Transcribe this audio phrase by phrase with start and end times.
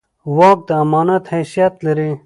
[0.37, 2.11] واک د امانت حیثیت لري